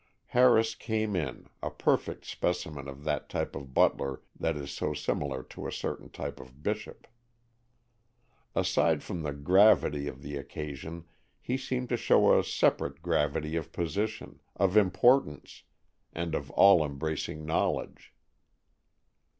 Harris 0.33 0.73
came 0.73 1.15
in, 1.15 1.47
a 1.61 1.69
perfect 1.69 2.25
specimen 2.25 2.87
of 2.87 3.03
that 3.03 3.29
type 3.29 3.55
of 3.55 3.75
butler 3.75 4.23
that 4.35 4.57
is 4.57 4.71
so 4.71 4.95
similar 4.95 5.43
to 5.43 5.67
a 5.67 5.71
certain 5.71 6.09
type 6.09 6.39
of 6.39 6.63
bishop. 6.63 7.05
Aside 8.55 9.03
from 9.03 9.21
the 9.21 9.31
gravity 9.31 10.07
of 10.07 10.23
the 10.23 10.37
occasion, 10.37 11.05
he 11.39 11.55
seemed 11.55 11.89
to 11.89 11.97
show 11.97 12.39
a 12.39 12.43
separate 12.43 13.03
gravity 13.03 13.55
of 13.55 13.71
position, 13.71 14.39
of 14.55 14.75
importance, 14.75 15.61
and 16.11 16.33
of 16.33 16.49
all 16.49 16.83
embracing 16.83 17.45
knowledge. 17.45 18.11